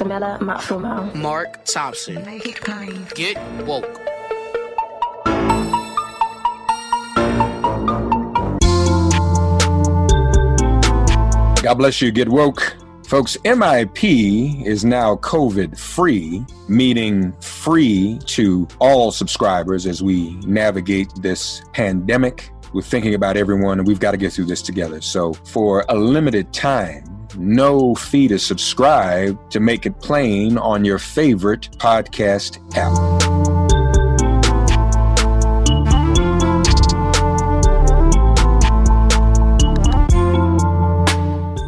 [0.00, 1.14] With Masamela Matfumo.
[1.14, 2.24] Mark Thompson.
[2.24, 3.06] Make it plain.
[3.14, 3.94] Get woke.
[11.62, 12.10] God bless you.
[12.10, 12.76] Get woke.
[13.06, 21.62] Folks, MIP is now COVID free, meaning free to all subscribers as we navigate this
[21.72, 22.50] pandemic.
[22.74, 25.00] We're thinking about everyone and we've got to get through this together.
[25.00, 30.98] So, for a limited time, no fee to subscribe to make it plain on your
[30.98, 32.92] favorite podcast app.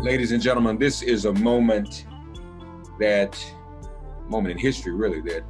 [0.05, 2.07] Ladies and gentlemen, this is a moment
[2.99, 3.39] that,
[4.29, 5.43] moment in history really, that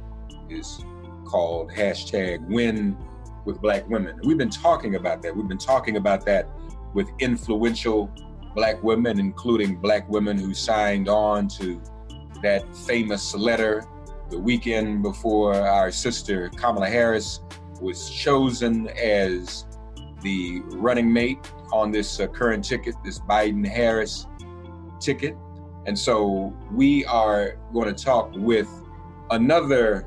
[0.49, 0.83] is
[1.25, 2.97] called hashtag win
[3.45, 4.19] with black women.
[4.23, 5.35] We've been talking about that.
[5.35, 6.47] We've been talking about that
[6.93, 8.11] with influential
[8.55, 11.81] black women, including black women who signed on to
[12.41, 13.85] that famous letter
[14.29, 17.41] the weekend before our sister Kamala Harris
[17.81, 19.65] was chosen as
[20.21, 24.27] the running mate on this uh, current ticket, this Biden Harris
[24.99, 25.35] ticket.
[25.85, 28.69] And so we are going to talk with
[29.31, 30.05] another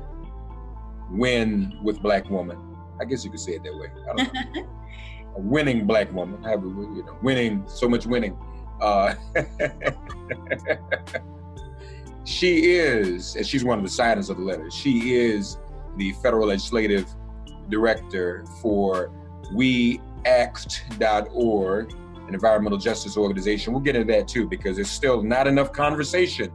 [1.11, 2.57] win with black woman.
[2.99, 4.63] I guess you could say it that way.
[5.35, 8.37] I a winning black woman, have you know, winning so much winning.
[8.81, 9.15] Uh,
[12.25, 14.69] she is, and she's one of the signers of the letter.
[14.71, 15.57] She is
[15.97, 17.07] the federal legislative
[17.69, 19.11] director for
[19.53, 20.01] WeAct.org,
[22.27, 23.73] an environmental justice organization.
[23.73, 26.51] We'll get into that too because there's still not enough conversation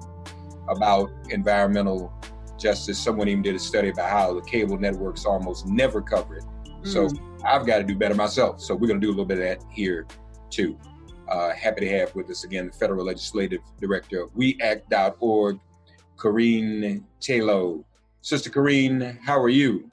[0.69, 2.13] about environmental
[2.59, 2.99] justice.
[2.99, 6.45] Someone even did a study about how the cable networks almost never cover it.
[6.83, 7.09] So
[7.45, 8.61] I've got to do better myself.
[8.61, 10.07] So we're going to do a little bit of that here
[10.51, 10.79] too.
[11.29, 15.61] Uh, happy to have with us again the federal legislative director of WeAct.org,
[16.19, 17.85] Kerene Tayloe.
[18.23, 19.91] Sister Kerene, how are you?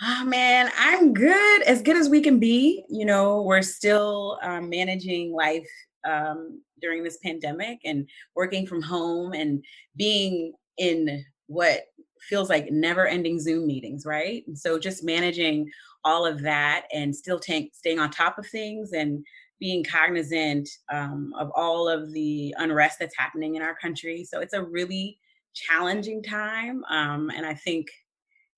[0.00, 2.84] Oh man, I'm good, as good as we can be.
[2.88, 5.68] You know, we're still um, managing life
[6.08, 9.64] um, during this pandemic and working from home and
[9.96, 11.86] being in what
[12.28, 14.44] feels like never ending Zoom meetings, right?
[14.46, 15.70] And so just managing
[16.04, 19.24] all of that and still t- staying on top of things and
[19.58, 24.24] being cognizant um, of all of the unrest that's happening in our country.
[24.24, 25.18] So it's a really
[25.54, 26.84] challenging time.
[26.88, 27.88] Um, and I think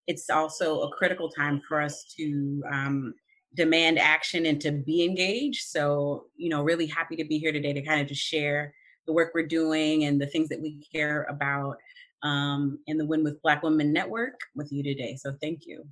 [0.07, 3.15] it's also a critical time for us to um,
[3.55, 5.69] demand action and to be engaged.
[5.69, 8.75] So, you know, really happy to be here today to kind of just share
[9.07, 11.77] the work we're doing and the things that we care about
[12.23, 15.17] um, in the Win with Black Women Network with you today.
[15.17, 15.85] So thank you.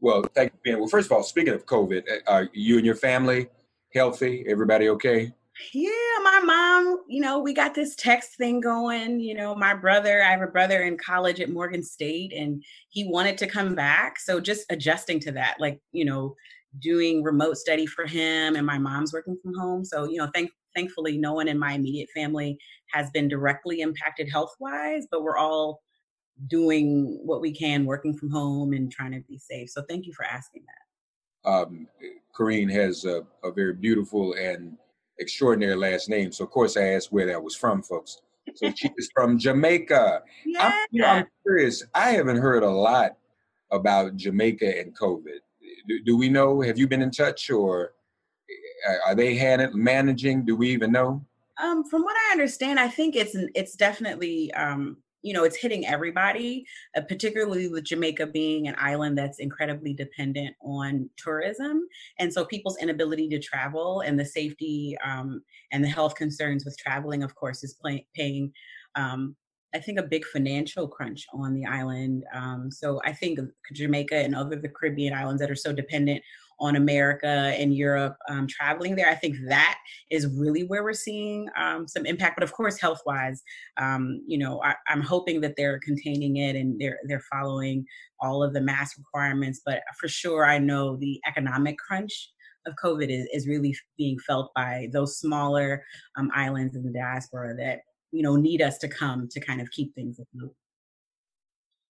[0.00, 0.78] Well, thank you, Ben.
[0.80, 3.48] Well, first of all, speaking of COVID, uh, are you and your family
[3.92, 4.44] healthy?
[4.48, 5.32] Everybody okay?
[5.74, 5.90] Yeah,
[6.22, 9.18] my mom, you know, we got this text thing going.
[9.18, 13.04] You know, my brother, I have a brother in college at Morgan State and he
[13.04, 14.20] wanted to come back.
[14.20, 16.36] So just adjusting to that, like, you know,
[16.80, 19.84] doing remote study for him and my mom's working from home.
[19.84, 22.56] So, you know, thank thankfully no one in my immediate family
[22.92, 25.80] has been directly impacted health wise, but we're all
[26.46, 29.68] doing what we can working from home and trying to be safe.
[29.70, 31.50] So thank you for asking that.
[31.50, 31.88] Um,
[32.36, 34.76] Kerene has a, a, very beautiful and
[35.18, 36.30] extraordinary last name.
[36.30, 38.20] So, of course, I asked where that was from, folks.
[38.54, 40.22] So, she is from Jamaica.
[40.44, 40.66] Yeah.
[40.66, 41.84] I'm, you know, I'm, curious.
[41.94, 43.16] I haven't heard a lot
[43.72, 45.38] about Jamaica and COVID.
[45.88, 46.60] Do, do we know?
[46.60, 47.92] Have you been in touch or
[49.06, 50.44] are they managing?
[50.44, 51.24] Do we even know?
[51.62, 55.86] Um, from what I understand, I think it's it's definitely um, you know it's hitting
[55.86, 56.64] everybody,
[56.96, 61.88] uh, particularly with Jamaica being an island that's incredibly dependent on tourism,
[62.18, 65.42] and so people's inability to travel and the safety um,
[65.72, 68.52] and the health concerns with traveling, of course, is play, paying.
[68.94, 69.34] Um,
[69.74, 72.24] I think a big financial crunch on the island.
[72.34, 73.38] Um, so I think
[73.74, 76.22] Jamaica and other the Caribbean islands that are so dependent
[76.60, 79.08] on America and Europe um, traveling there.
[79.08, 79.78] I think that
[80.10, 82.36] is really where we're seeing um, some impact.
[82.36, 83.42] But of course, health wise,
[83.76, 87.84] um, you know, I, am hoping that they're containing it and they're they're following
[88.20, 89.60] all of the mask requirements.
[89.64, 92.30] But for sure, I know the economic crunch
[92.66, 95.84] of COVID is, is really being felt by those smaller
[96.16, 99.70] um, islands in the diaspora that you know need us to come to kind of
[99.70, 100.54] keep things afloat.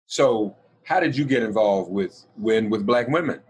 [0.06, 3.41] So, how did you get involved with win with Black women?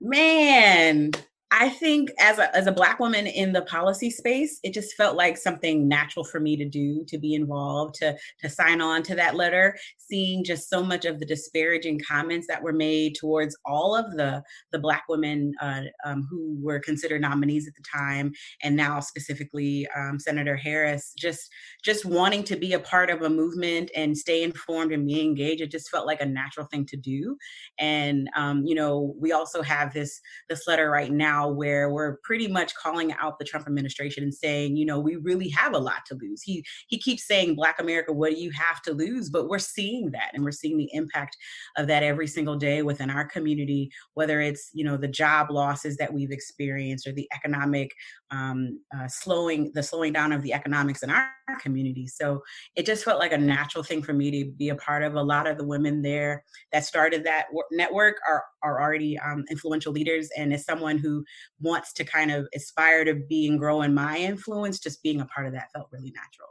[0.00, 1.12] Man,
[1.50, 5.16] I think as a as a black woman in the policy space, it just felt
[5.16, 9.14] like something natural for me to do, to be involved, to to sign on to
[9.14, 13.96] that letter, seeing just so much of the disparaging comments that were made towards all
[13.96, 14.42] of the
[14.72, 18.30] the black women uh, um, who were considered nominees at the time,
[18.62, 21.50] and now specifically um, Senator Harris, just
[21.82, 25.62] just wanting to be a part of a movement and stay informed and be engaged.
[25.62, 27.38] It just felt like a natural thing to do,
[27.78, 30.20] and um, you know, we also have this
[30.50, 34.34] this letter right now now where we're pretty much calling out the Trump administration and
[34.34, 36.42] saying, you know, we really have a lot to lose.
[36.42, 39.30] He he keeps saying, Black America, what do you have to lose?
[39.30, 41.36] But we're seeing that and we're seeing the impact
[41.76, 45.96] of that every single day within our community, whether it's, you know, the job losses
[45.96, 47.92] that we've experienced or the economic
[48.30, 52.06] um, uh, slowing, the slowing down of the economics in our community.
[52.06, 52.42] So
[52.76, 55.14] it just felt like a natural thing for me to be a part of.
[55.14, 59.92] A lot of the women there that started that network are, are already um, influential
[59.92, 60.28] leaders.
[60.36, 61.24] And as someone who
[61.60, 65.26] wants to kind of aspire to be and grow in my influence, just being a
[65.26, 66.48] part of that felt really natural.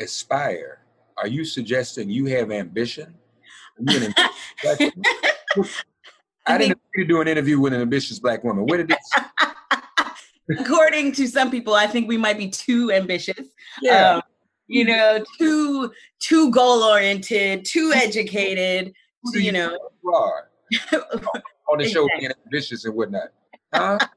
[0.00, 0.80] Aspire?
[1.16, 3.14] Are you suggesting you have ambition?
[6.46, 8.66] I didn't think, do an interview with an ambitious black woman.
[8.66, 9.24] Where did this?
[10.58, 13.48] According to some people, I think we might be too ambitious.
[13.82, 14.16] Yeah.
[14.16, 14.22] Um,
[14.66, 18.92] you know, too too goal oriented, too educated.
[19.32, 20.50] you know, you are
[21.70, 23.28] on the show being ambitious and whatnot.
[23.72, 23.98] Huh?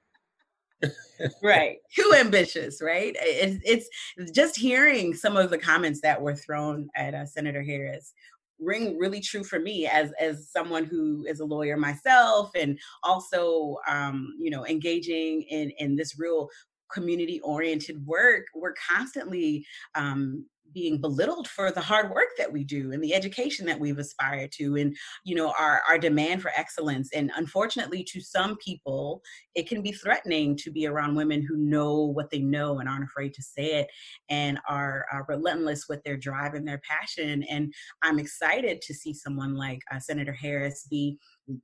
[1.43, 6.89] right too ambitious right it's, it's just hearing some of the comments that were thrown
[6.95, 8.13] at uh, senator harris
[8.59, 13.77] ring really true for me as as someone who is a lawyer myself and also
[13.87, 16.49] um, you know engaging in in this real
[16.91, 19.65] community oriented work we're constantly
[19.95, 23.97] um, being belittled for the hard work that we do and the education that we've
[23.97, 27.09] aspired to and you know our, our demand for excellence.
[27.13, 29.21] And unfortunately to some people
[29.55, 33.05] it can be threatening to be around women who know what they know and aren't
[33.05, 33.87] afraid to say it
[34.29, 37.43] and are, are relentless with their drive and their passion.
[37.43, 37.73] And
[38.03, 41.17] i'm excited to see someone like uh, senator harris be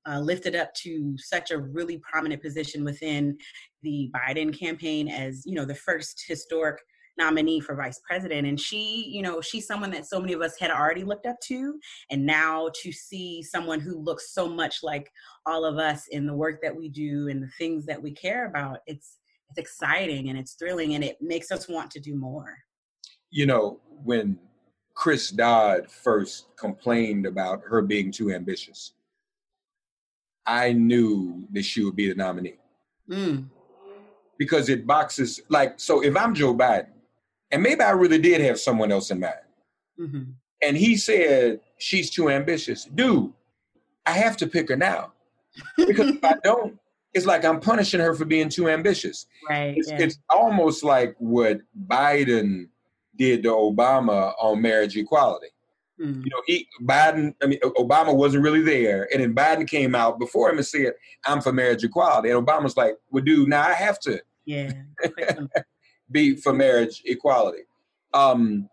[0.07, 3.37] uh, lifted up to such a really prominent position within
[3.81, 6.79] the biden campaign as you know the first historic
[7.17, 8.47] nominee for vice president.
[8.47, 11.39] And she you know she's someone that so many of us had already looked up
[11.45, 11.79] to.
[12.09, 15.11] And now to see someone who looks so much like
[15.45, 18.47] all of us in the work that we do and the things that we care
[18.47, 19.17] about it's
[19.49, 22.57] it's exciting and it's thrilling and it makes us want to do more.
[23.29, 24.37] You know when
[24.95, 28.93] chris dodd first complained about her being too ambitious
[30.45, 32.57] i knew that she would be the nominee.
[33.09, 33.49] Mm.
[34.37, 36.92] because it boxes like so if i'm joe biden
[37.53, 39.35] and maybe I really did have someone else in mind.
[39.99, 40.23] Mm-hmm.
[40.63, 42.85] And he said, She's too ambitious.
[42.85, 43.31] Dude,
[44.05, 45.13] I have to pick her now.
[45.77, 46.79] Because if I don't,
[47.13, 49.27] it's like I'm punishing her for being too ambitious.
[49.47, 49.75] Right.
[49.77, 50.01] It's, yeah.
[50.01, 52.69] it's almost like what Biden
[53.15, 55.47] did to Obama on marriage equality.
[56.01, 56.23] Mm.
[56.23, 60.17] You know, he Biden, I mean, Obama wasn't really there, and then Biden came out
[60.17, 60.93] before him and said,
[61.27, 64.71] "I'm for marriage equality," and Obama's like, "Well, dude, now I have to." Yeah.
[66.13, 67.63] be for marriage equality.
[68.13, 68.69] Um,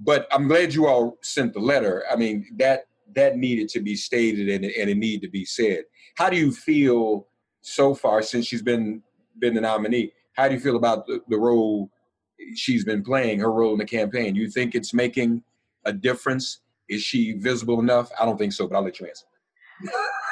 [0.00, 2.04] but I'm glad you all sent the letter.
[2.10, 5.84] I mean, that that needed to be stated and, and it needed to be said.
[6.16, 7.26] How do you feel
[7.60, 9.02] so far since she's been
[9.38, 10.12] been the nominee?
[10.32, 11.90] How do you feel about the, the role
[12.54, 14.34] she's been playing, her role in the campaign?
[14.34, 15.42] You think it's making
[15.84, 16.60] a difference?
[16.88, 18.10] Is she visible enough?
[18.18, 19.26] I don't think so, but I'll let you answer.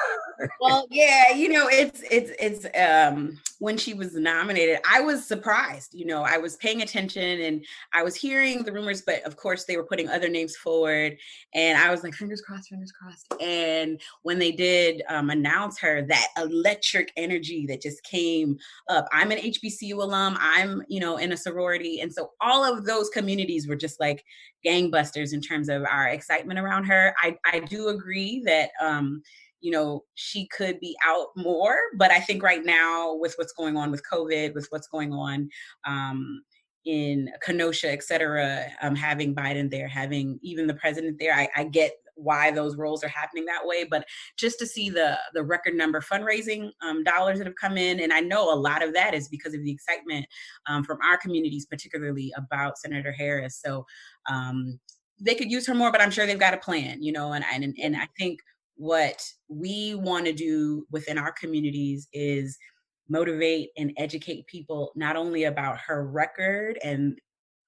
[0.60, 5.92] well, yeah, you know, it's it's it's um when she was nominated, I was surprised.
[5.94, 9.64] You know, I was paying attention and I was hearing the rumors, but of course
[9.64, 11.16] they were putting other names forward,
[11.54, 13.34] and I was like, fingers crossed, fingers crossed.
[13.42, 19.08] And when they did um, announce her, that electric energy that just came up.
[19.12, 20.36] I'm an HBCU alum.
[20.40, 24.24] I'm you know in a sorority, and so all of those communities were just like
[24.64, 27.14] gangbusters in terms of our excitement around her.
[27.20, 28.70] I I do agree that.
[28.80, 29.22] um
[29.60, 33.76] you know she could be out more but i think right now with what's going
[33.76, 35.48] on with covid with what's going on
[35.86, 36.42] um,
[36.84, 41.64] in kenosha et cetera um, having biden there having even the president there I, I,
[41.64, 44.04] get why those roles are happening that way but
[44.36, 48.12] just to see the the record number fundraising um, dollars that have come in and
[48.12, 50.26] i know a lot of that is because of the excitement
[50.66, 53.60] um, from our communities particularly about senator harris.
[53.64, 53.86] So
[54.28, 54.78] um,
[55.20, 57.44] they could use her more but i'm sure they've got a plan you know and
[57.52, 58.40] and, and i think
[58.78, 62.56] what we want to do within our communities is
[63.08, 67.18] motivate and educate people not only about her record and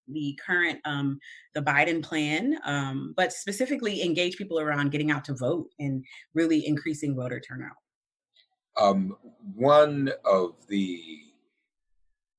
[0.07, 1.19] the current um,
[1.55, 6.67] the Biden plan, um, but specifically engage people around getting out to vote and really
[6.67, 7.77] increasing voter turnout.
[8.77, 9.17] Um,
[9.55, 11.03] one of the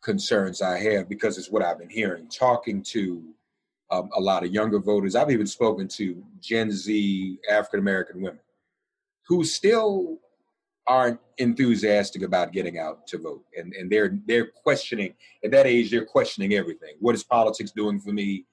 [0.01, 3.21] concerns I have, because it's what I've been hearing, talking to
[3.89, 8.39] um, a lot of younger voters, I've even spoken to Gen Z African American women
[9.31, 10.19] who still
[10.87, 13.45] aren't enthusiastic about getting out to vote.
[13.55, 16.95] And, and they're they're questioning at that age they're questioning everything.
[16.99, 18.43] What is politics doing for me?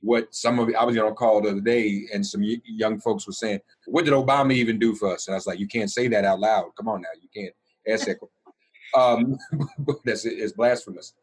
[0.00, 3.28] What some of i was on a call the other day and some young folks
[3.28, 5.28] were saying what did obama even do for us?
[5.28, 6.72] And i was like you can't say that out loud.
[6.76, 7.54] Come on now you can't
[7.88, 8.18] ask that
[9.00, 9.38] um,
[10.04, 11.14] that's it's blasphemous.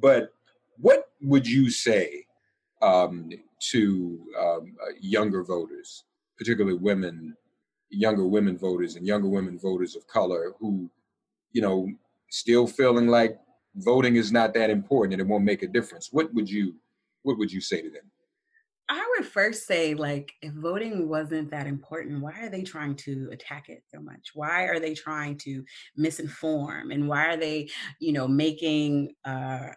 [0.00, 0.32] But
[0.76, 2.24] what would you say
[2.82, 3.30] um,
[3.72, 6.04] to um, uh, younger voters
[6.40, 7.36] particularly women
[7.90, 10.90] younger women voters and younger women voters of color who,
[11.52, 11.88] you know,
[12.30, 13.38] still feeling like
[13.76, 16.08] voting is not that important and it won't make a difference.
[16.12, 16.74] What would you
[17.22, 18.10] what would you say to them?
[18.88, 23.28] I would first say, like, if voting wasn't that important, why are they trying to
[23.30, 24.30] attack it so much?
[24.34, 25.64] Why are they trying to
[25.96, 26.92] misinform?
[26.92, 27.68] And why are they,
[28.00, 29.68] you know, making uh,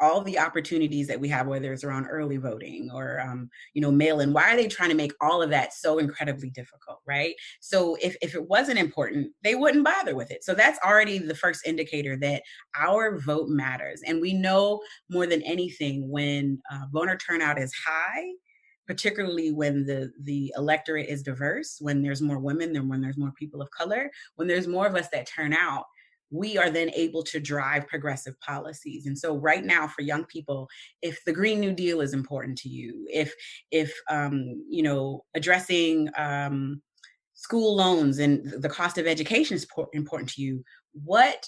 [0.00, 3.90] all the opportunities that we have, whether it's around early voting or um, you know
[3.90, 7.34] mail-in, why are they trying to make all of that so incredibly difficult, right?
[7.60, 10.44] So if if it wasn't important, they wouldn't bother with it.
[10.44, 12.42] So that's already the first indicator that
[12.78, 18.24] our vote matters, and we know more than anything when uh, voter turnout is high
[18.86, 23.32] particularly when the the electorate is diverse when there's more women than when there's more
[23.38, 25.84] people of color when there's more of us that turn out
[26.32, 29.06] we are then able to drive progressive policies.
[29.06, 30.68] And so right now for young people
[31.02, 33.32] if the green new deal is important to you if
[33.70, 36.82] if um, you know addressing um,
[37.34, 41.46] school loans and the cost of education is important to you what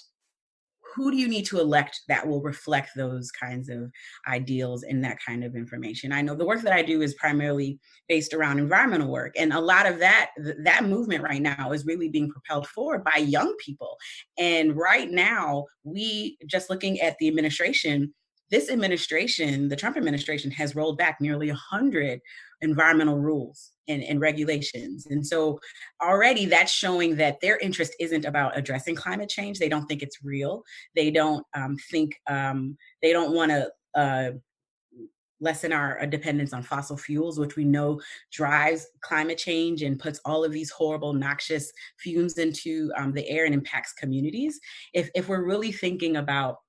[0.95, 3.91] who do you need to elect that will reflect those kinds of
[4.27, 6.11] ideals and that kind of information?
[6.11, 9.59] I know the work that i do is primarily based around environmental work and a
[9.59, 10.31] lot of that
[10.63, 13.97] that movement right now is really being propelled forward by young people.
[14.37, 18.13] And right now we just looking at the administration
[18.51, 22.19] this administration, the Trump administration, has rolled back nearly 100
[22.61, 25.07] environmental rules and, and, regulations.
[25.09, 25.59] And so
[26.01, 29.59] already that's showing that their interest isn't about addressing climate change.
[29.59, 30.63] They don't think it's real.
[30.95, 33.71] They don't um, think, um, they don't want to.
[33.93, 34.31] Uh,
[35.41, 40.43] lessen our dependence on fossil fuels, which we know drives climate change and puts all
[40.43, 44.59] of these horrible, noxious fumes into um, the air and impacts communities.
[44.93, 46.59] If, if we're really thinking about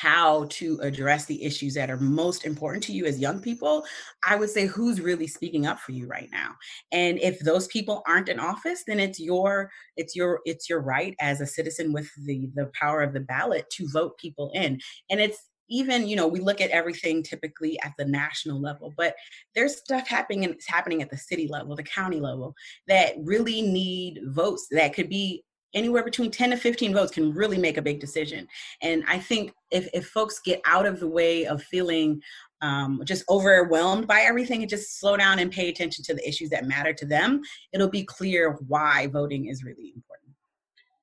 [0.00, 3.84] how to address the issues that are most important to you as young people,
[4.22, 6.54] I would say who's really speaking up for you right now.
[6.92, 11.14] And if those people aren't in office, then it's your it's your it's your right
[11.20, 14.80] as a citizen with the the power of the ballot to vote people in.
[15.10, 19.14] And it's even you know we look at everything typically at the national level but
[19.54, 22.54] there's stuff happening it's happening at the city level the county level
[22.86, 25.44] that really need votes that could be
[25.74, 28.46] anywhere between 10 to 15 votes can really make a big decision.
[28.82, 32.20] And I think if, if folks get out of the way of feeling
[32.60, 36.50] um, just overwhelmed by everything and just slow down and pay attention to the issues
[36.50, 40.34] that matter to them, it'll be clear why voting is really important.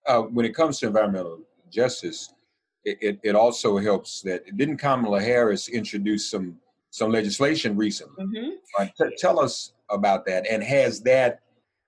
[0.08, 1.40] Uh, when it comes to environmental
[1.72, 2.34] justice,
[2.84, 6.58] it, it, it, also helps that didn't Kamala Harris introduce some
[6.92, 8.24] some legislation recently?
[8.24, 8.50] Mm-hmm.
[8.80, 11.42] Uh, t- tell us about that, and has that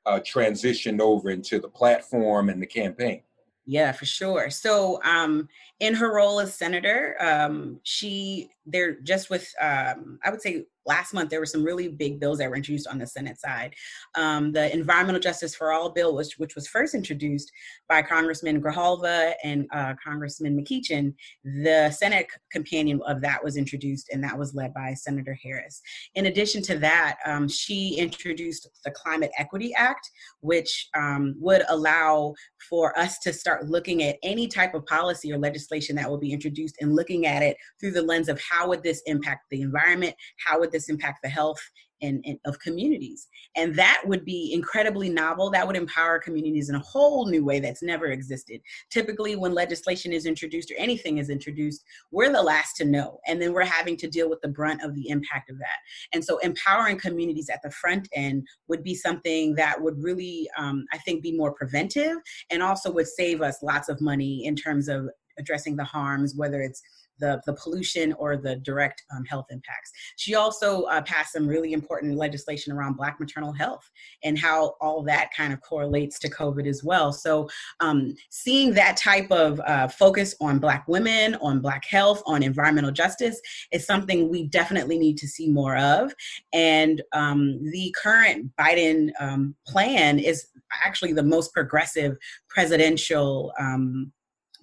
[0.08, 3.22] uh, transitioned over into the platform and the campaign.
[3.66, 4.50] Yeah, for sure.
[4.50, 5.50] So, um,
[5.82, 11.14] in her role as senator, um, she they're just with um, I would say last
[11.14, 13.76] month there were some really big bills that were introduced on the Senate side.
[14.16, 17.52] Um, the Environmental Justice for All bill, which, which was first introduced
[17.88, 24.24] by Congressman Grijalva and uh, Congressman McEachin, the Senate companion of that was introduced, and
[24.24, 25.82] that was led by Senator Harris.
[26.16, 30.10] In addition to that, um, she introduced the Climate Equity Act,
[30.40, 32.34] which um, would allow
[32.70, 36.32] for us to start looking at any type of policy or legislation that will be
[36.32, 40.16] introduced and looking at it through the lens of how would this impact the environment,
[40.46, 41.60] how would this impact the health
[42.02, 43.28] and, and, of communities?
[43.56, 45.50] And that would be incredibly novel.
[45.50, 48.62] That would empower communities in a whole new way that's never existed.
[48.90, 53.42] Typically when legislation is introduced or anything is introduced we're the last to know and
[53.42, 55.78] then we're having to deal with the brunt of the impact of that.
[56.14, 60.86] And so empowering communities at the front end would be something that would really um,
[60.94, 62.18] i think be more preventive
[62.50, 65.10] and also would save us lots of money in terms of
[65.40, 66.82] addressing the harms whether it's
[67.20, 69.92] the, the pollution or the direct um, health impacts.
[70.16, 73.90] She also uh, passed some really important legislation around Black maternal health
[74.24, 77.12] and how all that kind of correlates to COVID as well.
[77.14, 77.48] So,
[77.80, 82.92] um, seeing that type of uh, focus on Black women, on Black health, on environmental
[82.92, 83.40] justice
[83.72, 86.14] is something we definitely need to see more of.
[86.54, 90.48] And um, the current Biden um, plan is
[90.86, 92.18] actually the most progressive
[92.50, 94.12] presidential um,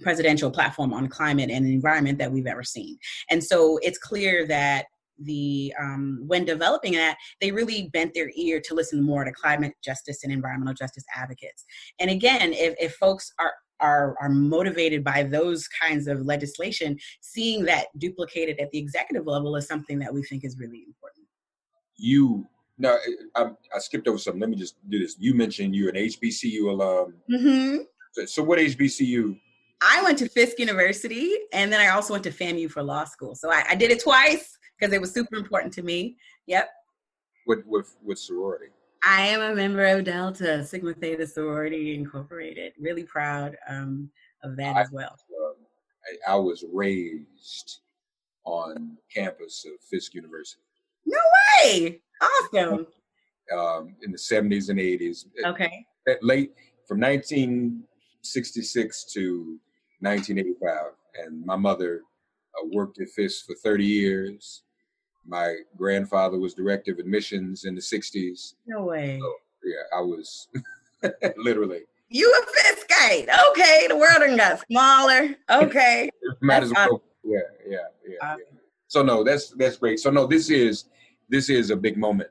[0.02, 2.98] presidential platform on climate and environment that we've ever seen.
[3.30, 4.86] And so it's clear that
[5.18, 9.72] the um, when developing that they really bent their ear to listen more to climate
[9.82, 11.64] justice and environmental justice advocates.
[12.00, 17.64] And again if, if folks are are, are motivated by those kinds of legislation seeing
[17.64, 21.26] that duplicated at the executive level is something that we think is really important.
[21.96, 22.46] You
[22.78, 22.96] now
[23.36, 24.40] I, I skipped over something.
[24.40, 25.16] Let me just do this.
[25.18, 27.14] You mentioned you're an hbcu alum.
[27.30, 27.76] Mm-hmm.
[28.12, 29.38] so, so what hbcu
[29.84, 33.34] I went to Fisk University and then I also went to FAMU for law school.
[33.34, 36.16] So I, I did it twice because it was super important to me.
[36.46, 36.70] Yep.
[37.46, 38.66] With with with sorority?
[39.02, 42.72] I am a member of Delta Sigma Theta Sorority Incorporated.
[42.80, 44.10] Really proud um,
[44.42, 45.18] of that I, as well.
[45.44, 45.54] Um,
[46.26, 47.80] I, I, was raised
[48.44, 50.62] on campus of Fisk University.
[51.04, 51.18] No
[51.64, 52.00] way!
[52.22, 52.86] Awesome.
[53.54, 55.26] um, in the seventies and eighties.
[55.44, 55.84] Okay.
[56.22, 56.52] late
[56.88, 57.82] from nineteen
[58.22, 59.58] sixty six to
[60.04, 60.92] 1985,
[61.24, 62.02] and my mother
[62.56, 64.62] uh, worked at Fisk for 30 years.
[65.26, 68.54] My grandfather was director of admissions in the 60s.
[68.66, 69.18] No way.
[69.20, 70.48] So, yeah, I was
[71.36, 71.80] literally.
[72.08, 73.28] You a Fiskite.
[73.50, 75.34] Okay, the world done got smaller.
[75.50, 76.10] Okay.
[76.40, 77.02] Might as well.
[77.24, 78.44] Yeah, yeah, yeah, yeah.
[78.88, 79.98] So no, that's that's great.
[79.98, 80.84] So no, this is
[81.28, 82.30] this is a big moment.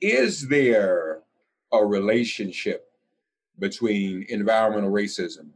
[0.00, 1.20] Is there
[1.72, 2.90] a relationship
[3.58, 5.48] between environmental racism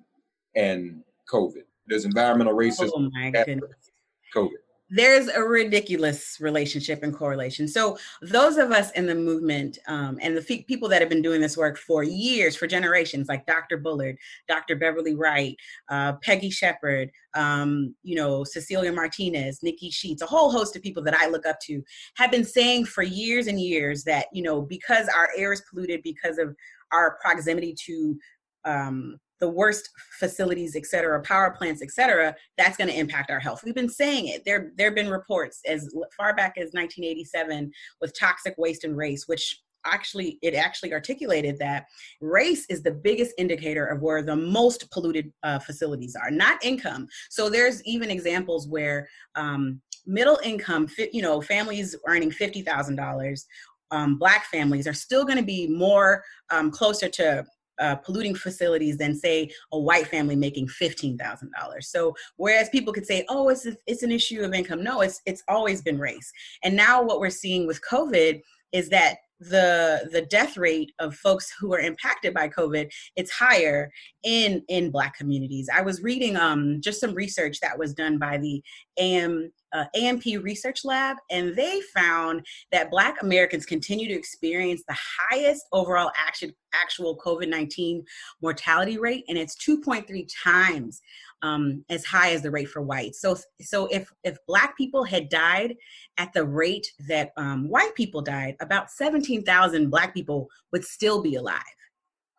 [0.56, 1.64] and COVID.
[1.86, 2.90] There's environmental racism.
[2.94, 3.90] Oh my goodness.
[4.34, 4.50] COVID.
[4.92, 7.68] There's a ridiculous relationship and correlation.
[7.68, 11.40] So, those of us in the movement um, and the people that have been doing
[11.40, 13.76] this work for years, for generations, like Dr.
[13.76, 14.16] Bullard,
[14.48, 14.74] Dr.
[14.74, 15.56] Beverly Wright,
[15.90, 21.04] uh, Peggy Shepard, um, you know, Cecilia Martinez, Nicky Sheats, a whole host of people
[21.04, 21.84] that I look up to,
[22.16, 26.02] have been saying for years and years that, you know, because our air is polluted
[26.02, 26.56] because of
[26.90, 28.18] our proximity to
[28.64, 33.40] um, the worst facilities, et cetera, power plants, et cetera, that's going to impact our
[33.40, 33.62] health.
[33.64, 34.44] We've been saying it.
[34.44, 39.26] There, there have been reports as far back as 1987 with toxic waste and race,
[39.26, 41.86] which actually it actually articulated that
[42.20, 47.08] race is the biggest indicator of where the most polluted uh, facilities are not income
[47.30, 53.44] so there's even examples where um, middle income you know families earning $50000
[53.90, 57.44] um, black families are still going to be more um, closer to
[57.80, 61.88] uh, polluting facilities than say a white family making fifteen thousand dollars.
[61.88, 65.42] So whereas people could say, "Oh, it's it's an issue of income," no, it's it's
[65.48, 66.32] always been race.
[66.62, 71.52] And now what we're seeing with COVID is that the the death rate of folks
[71.58, 73.90] who are impacted by covid it's higher
[74.22, 75.68] in in black communities.
[75.74, 78.62] I was reading um just some research that was done by the
[78.98, 84.96] am uh, APM research lab and they found that black americans continue to experience the
[85.30, 88.02] highest overall action, actual covid-19
[88.42, 91.00] mortality rate and it's 2.3 times
[91.42, 93.20] um, as high as the rate for whites.
[93.20, 95.76] So, so if if black people had died
[96.18, 101.22] at the rate that um, white people died, about seventeen thousand black people would still
[101.22, 101.62] be alive,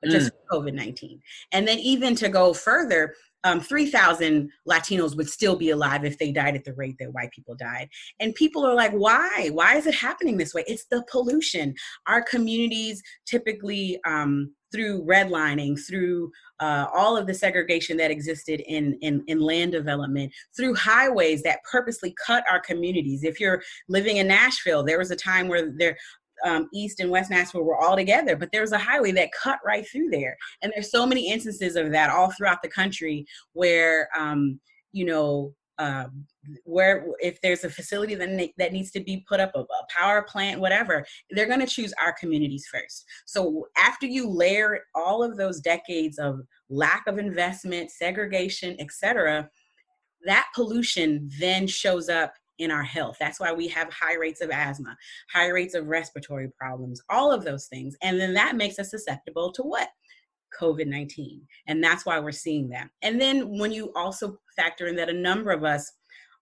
[0.05, 0.37] just mm.
[0.51, 1.21] COVID nineteen.
[1.51, 6.31] And then even to go further, um, 3,000 Latinos would still be alive if they
[6.31, 7.89] died at the rate that white people died.
[8.19, 9.49] And people are like, why?
[9.51, 10.63] Why is it happening this way?
[10.67, 11.73] It's the pollution.
[12.07, 18.97] Our communities typically um, through redlining, through uh, all of the segregation that existed in,
[19.01, 23.23] in, in land development, through highways that purposely cut our communities.
[23.23, 25.97] If you're living in Nashville, there was a time where there
[26.43, 29.59] um, East and West Nashville were all together, but there was a highway that cut
[29.65, 30.35] right through there.
[30.61, 34.59] And there's so many instances of that all throughout the country where, um,
[34.91, 36.05] you know, uh,
[36.63, 40.21] where if there's a facility that, that needs to be put up a, a power
[40.21, 43.03] plant whatever they're going to choose our communities first.
[43.25, 49.49] So after you layer all of those decades of lack of investment segregation etc
[50.23, 53.17] that pollution then shows up in our health.
[53.19, 54.95] That's why we have high rates of asthma
[55.33, 57.95] high rates of respiratory problems all of those things.
[58.03, 59.89] And then that makes us susceptible to what
[60.59, 61.41] COVID 19.
[61.67, 62.89] And that's why we're seeing that.
[63.01, 65.91] And then when you also factor in that a number of us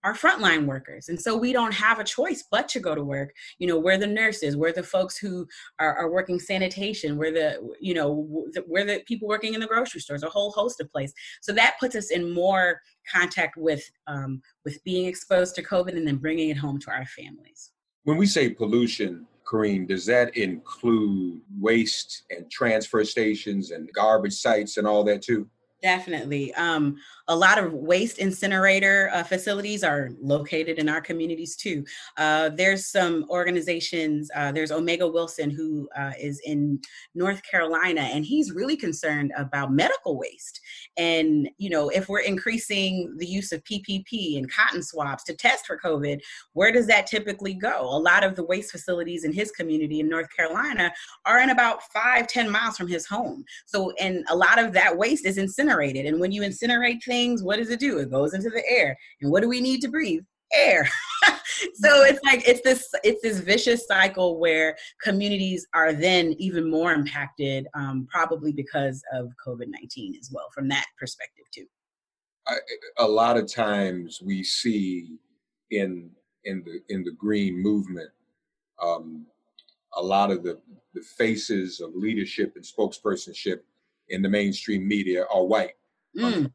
[0.04, 1.10] are frontline workers.
[1.10, 3.34] And so we don't have a choice but to go to work.
[3.58, 5.46] You know, we're the nurses, we're the folks who
[5.80, 8.26] are, are working sanitation, we're the, you know,
[8.66, 11.16] we're the people working in the grocery stores, a whole host of places.
[11.42, 12.80] So that puts us in more
[13.14, 17.06] contact with, um, with being exposed to COVID and then bringing it home to our
[17.06, 17.72] families.
[18.04, 24.78] When we say pollution, Kerene, does that include waste and transfer stations and garbage sites
[24.78, 25.50] and all that too?
[25.82, 26.54] Definitely.
[26.56, 26.98] Um,
[27.30, 31.86] a lot of waste incinerator uh, facilities are located in our communities too.
[32.18, 36.82] Uh, there's some organizations, uh, there's Omega Wilson, who uh, is in
[37.14, 40.60] North Carolina, and he's really concerned about medical waste.
[40.98, 45.68] And, you know, if we're increasing the use of PPP and cotton swabs to test
[45.68, 46.20] for COVID,
[46.54, 47.82] where does that typically go?
[47.82, 50.92] A lot of the waste facilities in his community in North Carolina
[51.28, 53.46] are in about five, ten miles from his home.
[53.68, 56.08] So, and a lot of that waste is incinerated.
[56.08, 58.00] And when you incinerate things, things, what does it do?
[58.00, 58.98] It goes into the air.
[59.22, 60.24] And what do we need to breathe?
[60.54, 60.90] Air.
[61.76, 66.92] so it's like it's this it's this vicious cycle where communities are then even more
[66.92, 70.48] impacted, um, probably because of COVID nineteen as well.
[70.56, 71.68] From that perspective too.
[72.48, 72.56] I,
[72.98, 75.20] a lot of times we see
[75.70, 76.10] in
[76.46, 78.10] in the in the green movement
[78.82, 79.28] um,
[79.94, 80.60] a lot of the
[80.96, 83.60] the faces of leadership and spokespersonship
[84.08, 85.76] in the mainstream media are white.
[86.18, 86.52] Mm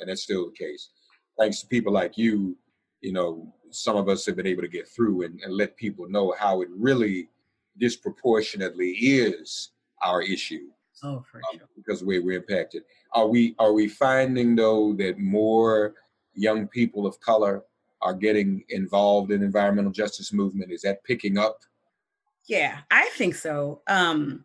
[0.00, 0.90] and that's still the case.
[1.38, 2.56] Thanks to people like you,
[3.00, 6.08] you know, some of us have been able to get through and, and let people
[6.08, 7.28] know how it really
[7.78, 9.70] disproportionately is
[10.02, 10.68] our issue.
[11.02, 11.68] Oh, for um, sure.
[11.76, 12.84] Because the way we're impacted.
[13.12, 15.94] Are we are we finding though that more
[16.34, 17.64] young people of color
[18.00, 20.72] are getting involved in environmental justice movement?
[20.72, 21.58] Is that picking up?
[22.46, 23.82] Yeah, I think so.
[23.88, 24.44] Um,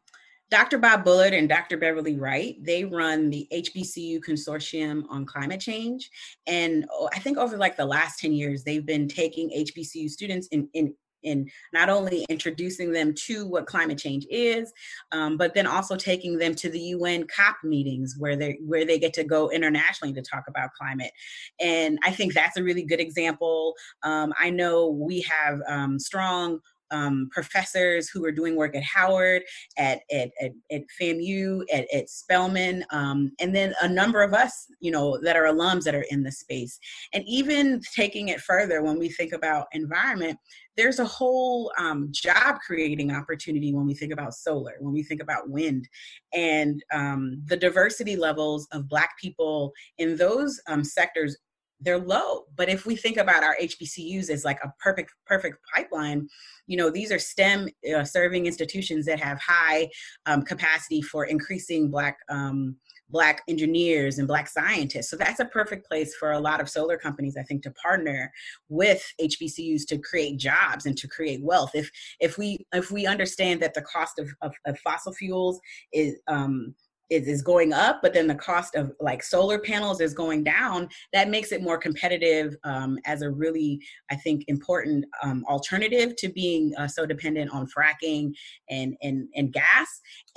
[0.51, 0.77] Dr.
[0.77, 1.77] Bob Bullard and Dr.
[1.77, 6.09] Beverly Wright, they run the HBCU Consortium on Climate Change.
[6.45, 10.47] And oh, I think over like the last 10 years, they've been taking HBCU students
[10.47, 14.71] in, in in not only introducing them to what climate change is,
[15.11, 18.99] um, but then also taking them to the UN COP meetings where they where they
[18.99, 21.11] get to go internationally to talk about climate.
[21.59, 23.75] And I think that's a really good example.
[24.03, 26.59] Um, I know we have um, strong
[26.91, 29.43] um, professors who are doing work at Howard,
[29.77, 34.67] at at, at, at FAMU, at, at Spelman, um, and then a number of us,
[34.79, 36.79] you know, that are alums that are in the space.
[37.13, 40.37] And even taking it further, when we think about environment,
[40.77, 45.21] there's a whole um, job creating opportunity when we think about solar, when we think
[45.21, 45.87] about wind,
[46.33, 51.37] and um, the diversity levels of Black people in those um, sectors
[51.81, 52.45] they're low.
[52.55, 56.27] But if we think about our HBCUs as like a perfect perfect pipeline,
[56.67, 59.89] you know, these are STEM uh, serving institutions that have high
[60.25, 62.77] um, capacity for increasing Black um,
[63.09, 65.09] Black engineers and Black scientists.
[65.09, 68.31] So that's a perfect place for a lot of solar companies, I think, to partner
[68.69, 71.71] with HBCUs to create jobs and to create wealth.
[71.73, 75.59] If if we if we understand that the cost of, of, of fossil fuels
[75.91, 76.73] is um,
[77.11, 80.87] is, is going up, but then the cost of like solar panels is going down,
[81.11, 86.29] that makes it more competitive um, as a really, I think, important um, alternative to
[86.29, 88.31] being uh, so dependent on fracking
[88.69, 89.87] and, and, and gas.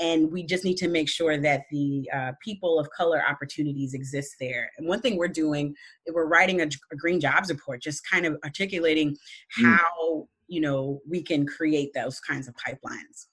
[0.00, 4.34] And we just need to make sure that the uh, people of color opportunities exist
[4.40, 4.68] there.
[4.76, 5.74] And one thing we're doing,
[6.12, 9.76] we're writing a, a green jobs report, just kind of articulating mm.
[9.76, 13.26] how, you know, we can create those kinds of pipelines.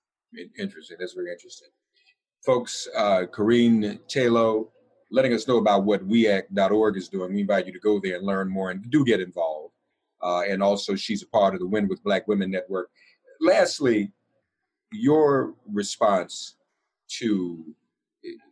[0.57, 0.97] Interesting.
[0.99, 1.69] That's very interesting
[2.45, 4.69] folks, uh, Kerene Tayloe,
[5.11, 7.33] letting us know about what weact.org is doing.
[7.33, 9.73] We invite you to go there and learn more and do get involved.
[10.21, 12.89] Uh, and also, she's a part of the Win with Black Women Network.
[13.39, 14.11] Lastly,
[14.91, 16.55] your response
[17.19, 17.63] to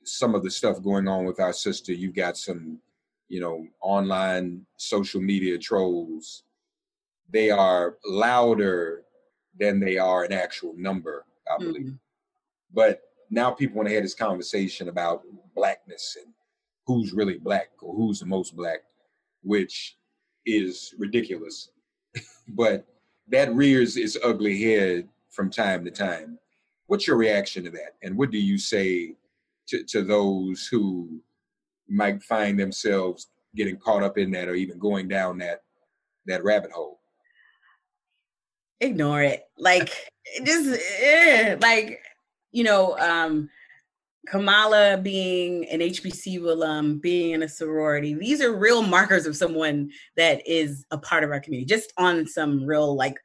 [0.04, 1.94] some of the stuff going on with our sister.
[1.94, 2.80] You've got some,
[3.28, 6.44] you know, online social media trolls.
[7.30, 9.04] They are louder
[9.60, 11.82] than they are an actual number, I believe.
[11.82, 11.96] Mm-hmm.
[12.74, 15.24] But now people want to have this conversation about
[15.56, 16.34] blackness and
[16.86, 18.80] who's really black or who's the most black,
[19.44, 19.98] which
[20.46, 21.70] is ridiculous.
[22.50, 22.86] but
[23.28, 26.40] that rears its ugly head from time to time.
[26.88, 27.96] What's your reaction to that?
[28.02, 29.16] And what do you say
[29.68, 31.22] to, to those who
[31.88, 35.62] might find themselves getting caught up in that or even going down that
[36.26, 37.00] that rabbit hole?
[38.82, 39.44] Ignore it.
[39.58, 39.94] Like
[40.44, 42.02] just eh, like
[42.52, 43.50] you know, um
[44.28, 49.90] Kamala being an HBCU alum, being in a sorority, these are real markers of someone
[50.18, 53.16] that is a part of our community, just on some real like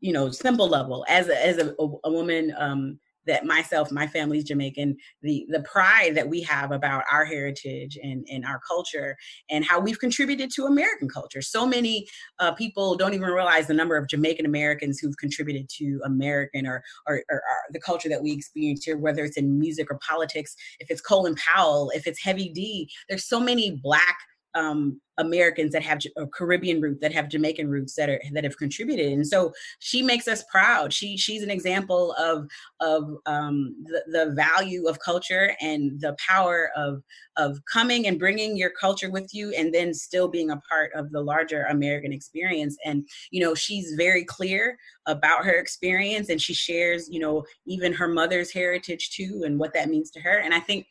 [0.00, 1.04] you know simple level.
[1.08, 6.14] As a, as a, a woman um, that myself, my family's Jamaican, the the pride
[6.14, 9.16] that we have about our heritage and, and our culture
[9.50, 11.42] and how we've contributed to American culture.
[11.42, 12.06] So many
[12.38, 16.82] uh, people don't even realize the number of Jamaican Americans who've contributed to American or,
[17.06, 20.54] or, or, or the culture that we experience here, whether it's in music or politics,
[20.80, 22.88] if it's Colin Powell, if it's Heavy D.
[23.08, 24.16] There's so many black
[24.56, 26.00] um, Americans that have
[26.32, 30.26] Caribbean roots, that have Jamaican roots, that are that have contributed, and so she makes
[30.26, 30.92] us proud.
[30.92, 32.46] She she's an example of
[32.80, 37.02] of um, the, the value of culture and the power of
[37.36, 41.10] of coming and bringing your culture with you, and then still being a part of
[41.12, 42.76] the larger American experience.
[42.84, 47.92] And you know, she's very clear about her experience, and she shares, you know, even
[47.92, 50.38] her mother's heritage too, and what that means to her.
[50.38, 50.86] And I think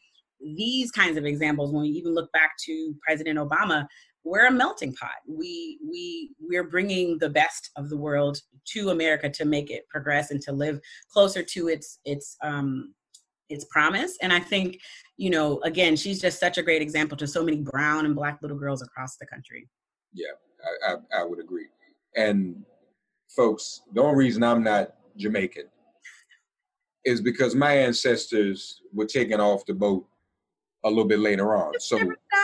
[0.55, 3.87] these kinds of examples, when we even look back to President Obama,
[4.23, 5.15] we're a melting pot.
[5.27, 8.39] We we we're bringing the best of the world
[8.73, 10.79] to America to make it progress and to live
[11.11, 12.93] closer to its its um
[13.49, 14.17] its promise.
[14.21, 14.79] And I think,
[15.17, 18.39] you know, again, she's just such a great example to so many brown and black
[18.41, 19.69] little girls across the country.
[20.13, 20.31] Yeah,
[20.87, 21.67] I, I, I would agree.
[22.15, 22.65] And
[23.35, 25.65] folks, the only reason I'm not Jamaican
[27.03, 30.07] is because my ancestors were taken off the boat
[30.85, 31.73] a little bit later on.
[31.79, 31.99] So,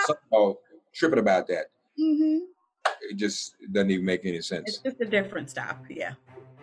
[0.07, 0.59] so
[0.93, 1.67] tripping about that.
[1.99, 2.39] Mm-hmm.
[3.09, 4.67] It just doesn't even make any sense.
[4.67, 5.85] It's just a different stop.
[5.89, 6.13] Yeah.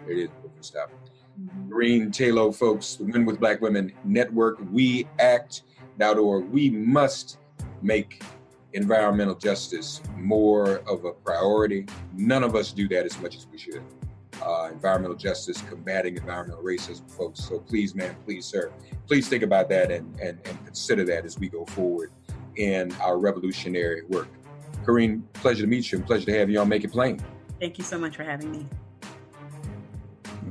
[0.06, 0.90] It is a different stop.
[1.40, 1.70] Mm-hmm.
[1.70, 6.50] Kerene Tayloe, folks, the Win with Black Women Network, we act.org.
[6.50, 7.38] We must
[7.80, 8.22] make
[8.72, 11.86] environmental justice more of a priority.
[12.14, 13.82] None of us do that as much as we should.
[14.42, 17.44] Uh, environmental justice, combating environmental racism, folks.
[17.44, 18.72] So please, man, please, sir,
[19.06, 22.12] please think about that and, and, and consider that as we go forward
[22.56, 24.28] in our revolutionary work.
[24.84, 27.20] Kerene, pleasure to meet you and pleasure to have you on Make It Plain.
[27.60, 28.66] Thank you so much for having me.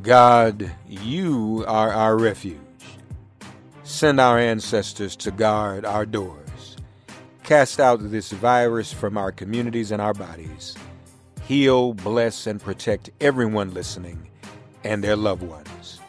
[0.04, 2.60] God, you are our refuge.
[3.84, 6.78] Send our ancestors to guard our doors.
[7.44, 10.76] Cast out this virus from our communities and our bodies.
[11.48, 14.28] Heal, bless, and protect everyone listening
[14.84, 16.02] and their loved ones.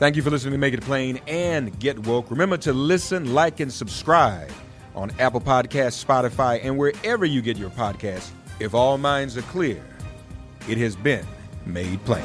[0.00, 2.28] Thank you for listening to Make It Plain and Get Woke.
[2.28, 4.50] Remember to listen, like, and subscribe
[4.96, 8.30] on Apple Podcasts, Spotify, and wherever you get your podcasts.
[8.58, 9.80] If all minds are clear,
[10.68, 11.24] it has been
[11.64, 12.24] made plain.